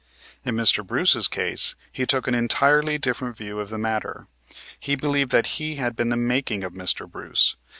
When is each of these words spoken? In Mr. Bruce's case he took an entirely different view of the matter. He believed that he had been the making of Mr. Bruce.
In 0.43 0.55
Mr. 0.55 0.83
Bruce's 0.83 1.27
case 1.27 1.75
he 1.91 2.07
took 2.07 2.27
an 2.27 2.33
entirely 2.33 2.97
different 2.97 3.37
view 3.37 3.59
of 3.59 3.69
the 3.69 3.77
matter. 3.77 4.25
He 4.79 4.95
believed 4.95 5.29
that 5.29 5.45
he 5.61 5.75
had 5.75 5.95
been 5.95 6.09
the 6.09 6.17
making 6.17 6.63
of 6.63 6.73
Mr. 6.73 7.07
Bruce. 7.07 7.55